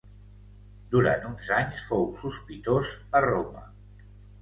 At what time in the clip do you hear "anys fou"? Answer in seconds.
1.59-2.09